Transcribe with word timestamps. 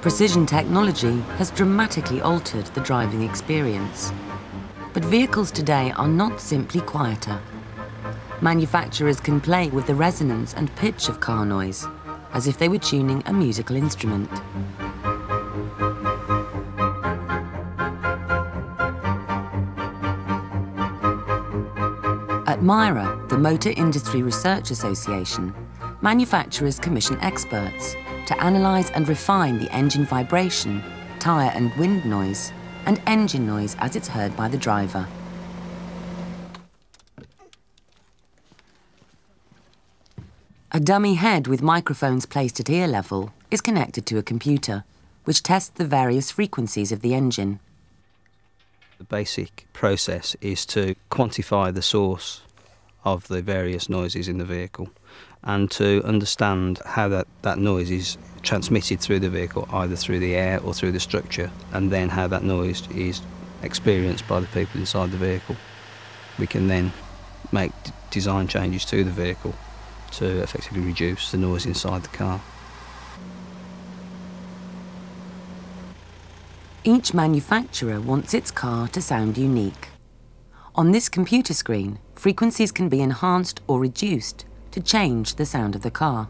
Precision 0.00 0.46
technology 0.46 1.20
has 1.36 1.50
dramatically 1.50 2.20
altered 2.20 2.66
the 2.66 2.80
driving 2.80 3.22
experience. 3.22 4.12
But 4.92 5.04
vehicles 5.04 5.50
today 5.50 5.92
are 5.92 6.08
not 6.08 6.40
simply 6.40 6.80
quieter. 6.80 7.38
Manufacturers 8.40 9.20
can 9.20 9.40
play 9.40 9.68
with 9.68 9.86
the 9.86 9.94
resonance 9.94 10.54
and 10.54 10.74
pitch 10.76 11.08
of 11.08 11.20
car 11.20 11.44
noise, 11.44 11.86
as 12.32 12.46
if 12.46 12.58
they 12.58 12.68
were 12.68 12.78
tuning 12.78 13.22
a 13.26 13.32
musical 13.32 13.76
instrument. 13.76 14.30
At 22.48 22.62
MIRA, 22.62 23.26
the 23.28 23.38
Motor 23.38 23.74
Industry 23.76 24.22
Research 24.22 24.70
Association, 24.70 25.54
manufacturers 26.02 26.78
commission 26.78 27.18
experts 27.20 27.94
to 28.26 28.46
analyse 28.46 28.90
and 28.90 29.08
refine 29.08 29.58
the 29.58 29.70
engine 29.74 30.04
vibration, 30.04 30.82
tyre 31.18 31.52
and 31.54 31.74
wind 31.74 32.04
noise, 32.04 32.52
and 32.86 33.00
engine 33.06 33.46
noise 33.46 33.76
as 33.80 33.96
it's 33.96 34.08
heard 34.08 34.36
by 34.36 34.48
the 34.48 34.56
driver. 34.56 35.06
A 40.72 40.78
dummy 40.78 41.14
head 41.14 41.48
with 41.48 41.62
microphones 41.62 42.26
placed 42.26 42.60
at 42.60 42.70
ear 42.70 42.86
level 42.86 43.32
is 43.50 43.60
connected 43.60 44.06
to 44.06 44.18
a 44.18 44.22
computer, 44.22 44.84
which 45.24 45.42
tests 45.42 45.70
the 45.70 45.84
various 45.84 46.30
frequencies 46.30 46.92
of 46.92 47.00
the 47.00 47.12
engine. 47.12 47.58
The 48.98 49.04
basic 49.04 49.66
process 49.72 50.36
is 50.40 50.64
to 50.66 50.94
quantify 51.10 51.74
the 51.74 51.82
source 51.82 52.42
of 53.04 53.28
the 53.28 53.42
various 53.42 53.88
noises 53.88 54.28
in 54.28 54.38
the 54.38 54.44
vehicle 54.44 54.88
and 55.42 55.70
to 55.70 56.02
understand 56.04 56.80
how 56.84 57.08
that, 57.08 57.26
that 57.42 57.58
noise 57.58 57.90
is 57.90 58.18
transmitted 58.42 59.00
through 59.00 59.20
the 59.20 59.30
vehicle, 59.30 59.66
either 59.72 59.96
through 59.96 60.18
the 60.18 60.34
air 60.34 60.60
or 60.60 60.74
through 60.74 60.92
the 60.92 61.00
structure, 61.00 61.50
and 61.72 61.90
then 61.90 62.08
how 62.10 62.26
that 62.26 62.42
noise 62.42 62.86
is 62.90 63.22
experienced 63.62 64.26
by 64.28 64.40
the 64.40 64.46
people 64.48 64.80
inside 64.80 65.10
the 65.10 65.16
vehicle. 65.16 65.56
We 66.38 66.46
can 66.46 66.68
then 66.68 66.92
make 67.52 67.72
design 68.10 68.48
changes 68.48 68.84
to 68.86 69.04
the 69.04 69.10
vehicle 69.10 69.54
to 70.12 70.42
effectively 70.42 70.82
reduce 70.82 71.30
the 71.30 71.38
noise 71.38 71.66
inside 71.66 72.02
the 72.02 72.08
car. 72.08 72.40
Each 76.82 77.12
manufacturer 77.12 78.00
wants 78.00 78.34
its 78.34 78.50
car 78.50 78.88
to 78.88 79.02
sound 79.02 79.36
unique. 79.36 79.88
On 80.76 80.92
this 80.92 81.08
computer 81.08 81.52
screen, 81.52 81.98
frequencies 82.14 82.70
can 82.70 82.88
be 82.88 83.00
enhanced 83.00 83.60
or 83.66 83.80
reduced 83.80 84.44
to 84.70 84.80
change 84.80 85.34
the 85.34 85.44
sound 85.44 85.74
of 85.74 85.82
the 85.82 85.90
car. 85.90 86.28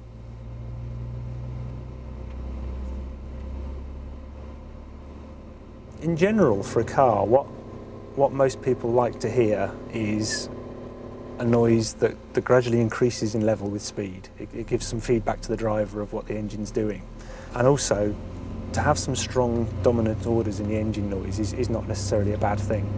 In 6.00 6.16
general, 6.16 6.62
for 6.62 6.80
a 6.80 6.84
car, 6.84 7.27
what, 7.27 7.44
what 8.16 8.33
most 8.33 8.62
people 8.62 8.91
like 8.91 9.20
to 9.20 9.30
hear 9.30 9.70
is 9.92 10.48
a 11.38 11.44
noise 11.44 11.92
that, 11.94 12.16
that 12.33 12.42
gradually 12.42 12.80
increases 12.80 13.34
in 13.34 13.44
level 13.44 13.68
with 13.68 13.83
speed. 13.83 14.30
It, 14.38 14.48
it 14.55 14.66
gives 14.66 14.86
some 14.86 15.00
feedback 15.00 15.42
to 15.42 15.48
the 15.48 15.56
driver 15.56 16.00
of 16.00 16.14
what 16.14 16.27
the 16.27 16.34
engine's 16.34 16.70
doing. 16.70 17.02
And 17.55 17.66
also, 17.66 18.16
to 18.72 18.80
have 18.80 18.98
some 18.98 19.14
strong 19.14 19.68
dominant 19.83 20.27
orders 20.27 20.61
in 20.61 20.68
the 20.68 20.77
engine 20.78 21.11
noise 21.11 21.38
is, 21.38 21.52
is 21.52 21.68
not 21.68 21.86
necessarily 21.86 22.33
a 22.33 22.38
bad 22.38 22.58
thing. 22.58 22.91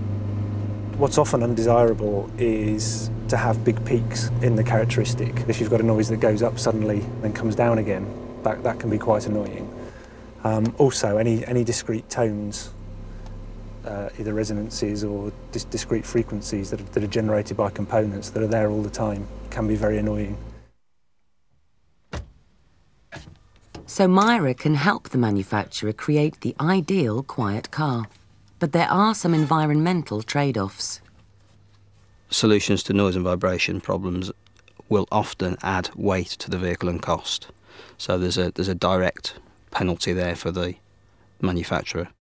What's 0.98 1.18
often 1.18 1.42
undesirable 1.42 2.30
is 2.38 3.10
to 3.28 3.36
have 3.36 3.64
big 3.64 3.84
peaks 3.84 4.30
in 4.42 4.56
the 4.56 4.62
characteristic. 4.62 5.34
If 5.48 5.58
you've 5.58 5.70
got 5.70 5.80
a 5.80 5.84
noise 5.84 6.08
that 6.10 6.18
goes 6.18 6.42
up 6.42 6.58
suddenly 6.58 7.00
and 7.00 7.24
then 7.24 7.32
comes 7.32 7.56
down 7.56 7.78
again, 7.78 8.06
that, 8.44 8.62
that 8.62 8.78
can 8.78 8.90
be 8.90 8.98
quite 8.98 9.26
annoying. 9.26 9.68
Um, 10.44 10.74
also, 10.78 11.16
any, 11.16 11.44
any 11.46 11.64
discrete 11.64 12.08
tones, 12.10 12.72
uh, 13.86 14.10
either 14.18 14.34
resonances 14.34 15.02
or 15.02 15.32
dis 15.50 15.64
discrete 15.64 16.04
frequencies 16.04 16.70
that 16.70 16.80
are, 16.80 16.84
that 16.84 17.02
are 17.02 17.08
generated 17.08 17.56
by 17.56 17.70
components 17.70 18.30
that 18.30 18.42
are 18.42 18.48
there 18.48 18.70
all 18.70 18.82
the 18.82 18.90
time, 18.90 19.26
can 19.50 19.66
be 19.66 19.76
very 19.76 19.98
annoying. 19.98 20.36
So 23.86 24.08
MIRA 24.08 24.54
can 24.54 24.74
help 24.74 25.08
the 25.08 25.18
manufacturer 25.18 25.92
create 25.92 26.40
the 26.42 26.54
ideal 26.60 27.22
quiet 27.22 27.70
car. 27.70 28.06
But 28.62 28.70
there 28.70 28.88
are 28.88 29.12
some 29.12 29.34
environmental 29.34 30.22
trade-offs. 30.22 31.00
Solutions 32.30 32.84
to 32.84 32.92
noise 32.92 33.16
and 33.16 33.24
vibration 33.24 33.80
problems 33.80 34.30
will 34.88 35.08
often 35.10 35.56
add 35.64 35.90
weight 35.96 36.28
to 36.28 36.48
the 36.48 36.58
vehicle 36.58 36.88
and 36.88 37.02
cost. 37.02 37.48
So 37.98 38.16
there's 38.16 38.38
a, 38.38 38.52
there's 38.52 38.68
a 38.68 38.76
direct 38.76 39.34
penalty 39.72 40.12
there 40.12 40.36
for 40.36 40.52
the 40.52 40.76
manufacturer. 41.40 42.10